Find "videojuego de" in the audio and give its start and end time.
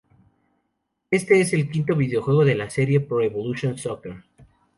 1.95-2.55